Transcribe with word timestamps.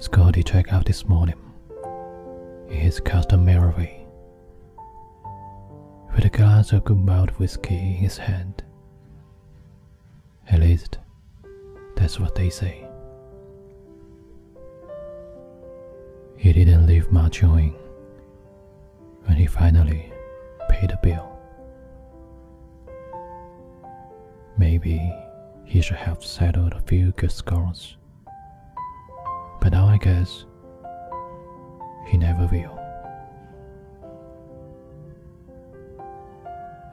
Scotty 0.00 0.42
checked 0.42 0.72
out 0.72 0.86
this 0.86 1.06
morning 1.06 1.36
in 2.68 2.74
his 2.76 3.00
customary 3.00 3.70
way, 3.74 4.06
with 6.14 6.24
a 6.24 6.30
glass 6.30 6.72
of 6.72 6.84
good 6.84 6.96
malt 6.96 7.28
whiskey 7.38 7.74
in 7.76 7.94
his 7.96 8.16
hand. 8.16 8.62
At 10.48 10.60
least, 10.60 10.96
that's 11.96 12.18
what 12.18 12.34
they 12.34 12.48
say. 12.48 12.88
He 16.38 16.54
didn't 16.54 16.86
leave 16.86 17.12
much 17.12 17.44
on 17.44 17.74
when 19.24 19.36
he 19.36 19.44
finally 19.44 20.10
paid 20.70 20.88
the 20.88 20.98
bill. 21.02 21.38
Maybe 24.56 25.14
he 25.66 25.82
should 25.82 25.98
have 25.98 26.24
settled 26.24 26.72
a 26.72 26.80
few 26.80 27.12
good 27.12 27.32
scores. 27.32 27.98
But 29.60 29.72
now 29.72 29.86
I 29.86 29.98
guess 29.98 30.44
he 32.06 32.16
never 32.16 32.46
will. 32.46 32.76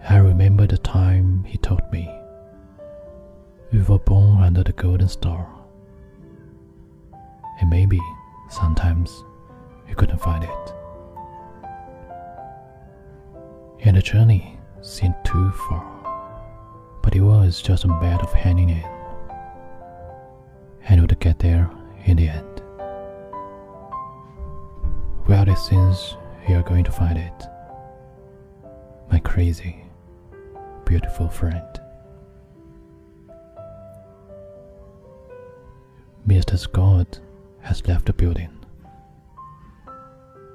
I 0.09 0.17
remember 0.17 0.67
the 0.67 0.77
time 0.77 1.43
he 1.43 1.57
told 1.57 1.81
me 1.91 2.09
we 3.71 3.81
were 3.81 3.99
born 3.99 4.41
under 4.41 4.63
the 4.63 4.71
golden 4.73 5.07
star. 5.09 5.47
And 7.59 7.69
maybe 7.69 7.99
sometimes 8.49 9.23
we 9.87 9.93
couldn't 9.95 10.21
find 10.21 10.43
it. 10.43 10.73
And 13.81 13.97
the 13.97 14.01
journey 14.01 14.57
seemed 14.81 15.15
too 15.23 15.51
far, 15.51 15.85
but 17.03 17.15
it 17.15 17.21
was 17.21 17.61
just 17.61 17.83
a 17.83 17.87
matter 17.87 18.23
of 18.23 18.33
hanging 18.33 18.69
in. 18.69 18.85
And 20.87 21.01
we'd 21.01 21.19
get 21.19 21.39
there 21.39 21.69
in 22.05 22.17
the 22.17 22.29
end. 22.29 22.56
Well, 25.27 25.49
it 25.49 25.57
seems 25.57 26.15
you're 26.47 26.63
going 26.63 26.85
to 26.85 26.91
find 26.91 27.17
it, 27.17 27.43
my 29.11 29.19
crazy, 29.19 29.83
beautiful 30.85 31.27
friend. 31.27 31.67
Mr. 36.25 36.57
Scott 36.57 37.19
has 37.59 37.85
left 37.87 38.05
the 38.05 38.13
building. 38.13 38.57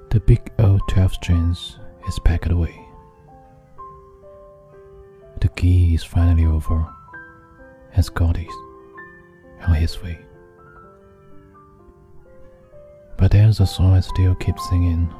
The 0.09 0.21
big 0.21 0.51
old 0.59 0.81
12 0.89 1.13
strings 1.13 1.79
is 2.09 2.19
packed 2.21 2.51
away. 2.51 2.81
The 5.43 5.49
key 5.49 5.95
is 5.95 6.03
finally 6.03 6.47
over, 6.47 6.87
and 7.93 8.03
Scott 8.03 8.39
is 8.39 8.55
on 9.67 9.75
his 9.75 10.03
way. 10.03 10.19
There's 13.33 13.61
a 13.61 13.67
song 13.67 13.95
I 13.95 14.01
still 14.01 14.35
keep 14.35 14.59
singing, 14.59 15.11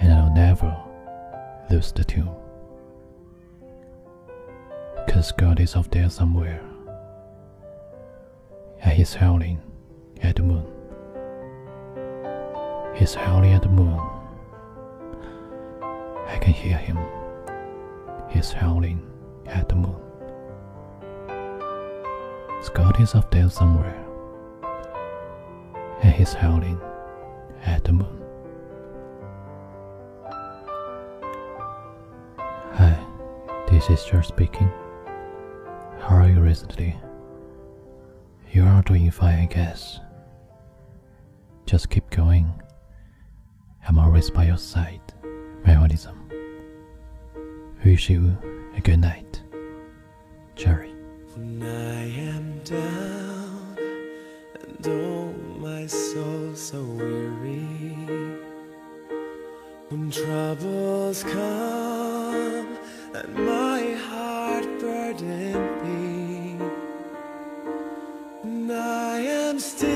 and 0.00 0.12
I'll 0.12 0.34
never 0.34 0.76
lose 1.70 1.92
the 1.92 2.02
tune. 2.02 2.34
Cause 5.08 5.30
God 5.30 5.60
is 5.60 5.76
up 5.76 5.88
there 5.92 6.10
somewhere, 6.10 6.60
and 8.80 8.92
He's 8.92 9.14
howling 9.14 9.62
at 10.20 10.34
the 10.34 10.42
moon. 10.42 10.66
He's 12.96 13.14
howling 13.14 13.52
at 13.52 13.62
the 13.62 13.68
moon. 13.68 14.00
I 16.26 16.38
can 16.38 16.52
hear 16.52 16.76
him. 16.76 16.98
He's 18.30 18.50
howling 18.50 19.00
at 19.46 19.68
the 19.68 19.76
moon. 19.76 20.00
Scott 22.62 23.00
is 23.00 23.14
up 23.14 23.30
there 23.30 23.48
somewhere 23.48 24.01
and 26.12 26.18
he's 26.18 26.34
howling 26.34 26.78
at 27.64 27.84
the 27.84 27.92
moon. 27.92 28.22
Hi, 32.74 32.98
this 33.70 33.88
is 33.88 34.04
George 34.04 34.26
speaking. 34.26 34.70
How 36.00 36.16
are 36.16 36.28
you 36.28 36.40
recently? 36.40 36.94
You 38.52 38.64
are 38.64 38.82
doing 38.82 39.10
fine, 39.10 39.38
I 39.38 39.46
guess. 39.46 40.00
Just 41.64 41.88
keep 41.88 42.10
going. 42.10 42.60
I'm 43.88 43.98
always 43.98 44.28
by 44.28 44.44
your 44.44 44.58
side, 44.58 45.00
my 45.64 45.74
autism. 45.76 46.16
Wish 47.86 48.10
you 48.10 48.36
a 48.76 48.80
good 48.82 49.00
night, 49.00 49.40
Jerry. 50.56 50.92
When 51.34 51.62
I 51.62 52.04
am 52.18 52.58
down 52.64 53.41
oh 54.86 55.32
my 55.58 55.86
soul 55.86 56.54
so 56.54 56.82
weary 56.82 57.66
When 59.88 60.10
troubles 60.10 61.22
come 61.22 62.78
and 63.14 63.34
my 63.34 63.92
heart 64.08 64.64
burden 64.80 65.52
me 65.84 66.56
And 68.42 68.72
I 68.72 69.18
am 69.18 69.60
still 69.60 69.88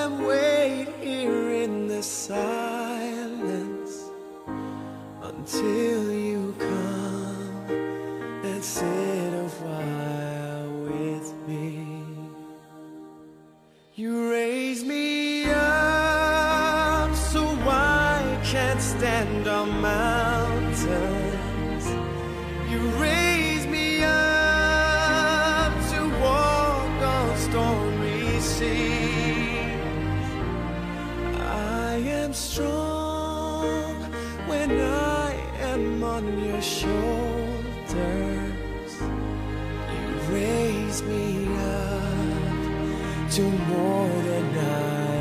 and 0.00 0.26
wait 0.26 0.88
here 1.00 1.50
in 1.64 1.86
the 1.88 2.02
silence 2.02 3.92
Until 5.22 6.12
you 6.12 6.54
come 6.58 7.70
and 8.44 8.64
sit 8.64 9.34
a 9.34 9.48
while 9.62 9.95
On 35.76 36.42
your 36.42 36.62
shoulders. 36.62 36.94
You 39.92 40.06
raise 40.32 41.02
me 41.02 41.46
up 41.48 43.30
to 43.32 43.42
more 43.42 44.08
than 44.22 44.58
I 44.58 45.15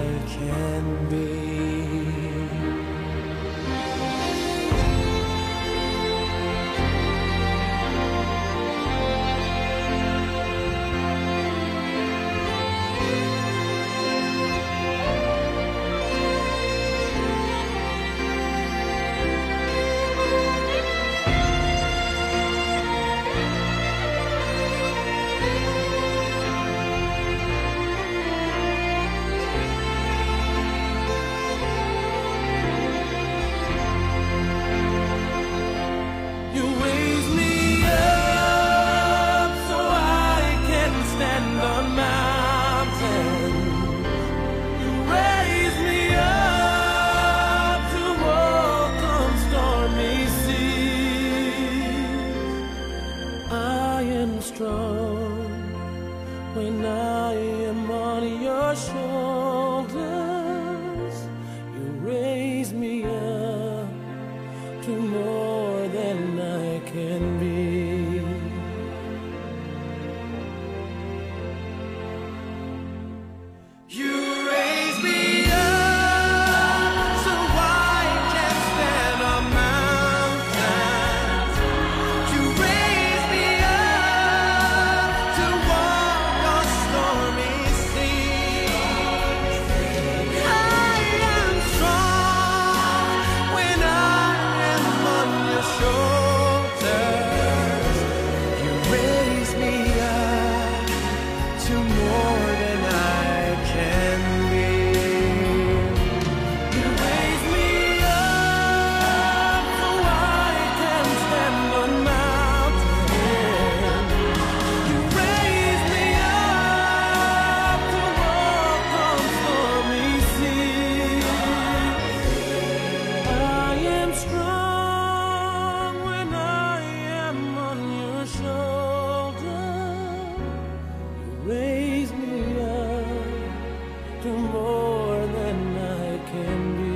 through 134.26 134.40
more 134.40 135.28
than 135.38 135.78
I 135.78 136.18
can 136.32 136.62
be. 136.80 136.96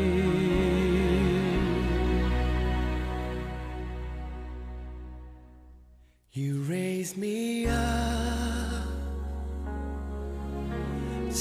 You 6.31 6.61
raise 6.63 7.15
me 7.15 7.67
up 7.67 8.83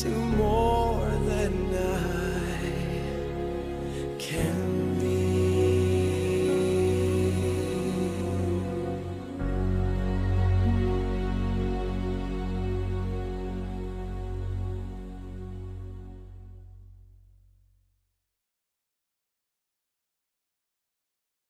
to 0.00 0.08
more. 0.10 0.77